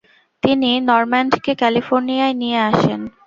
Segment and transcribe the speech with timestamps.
[0.43, 3.01] তিনি নরম্যান্ডকে ক্যালিফোর্নিয়ায় নিয়ে আসেন।